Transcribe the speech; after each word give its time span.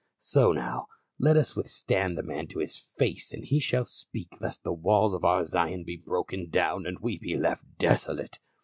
So 0.17 0.51
now 0.51 0.87
let 1.19 1.37
us 1.37 1.55
withstand 1.55 2.17
the 2.17 2.23
man 2.23 2.47
to 2.47 2.59
his 2.59 2.75
face 2.75 3.35
as 3.35 3.49
he 3.49 3.59
shall 3.59 3.85
speak, 3.85 4.29
lest 4.41 4.63
the 4.63 4.73
walls 4.73 5.13
of 5.13 5.23
our 5.23 5.43
Zion 5.43 5.83
be 5.83 5.95
broken 5.95 6.49
down 6.49 6.87
and 6.87 6.97
we 7.01 7.19
be 7.19 7.37
left 7.37 7.65
desolate." 7.77 8.39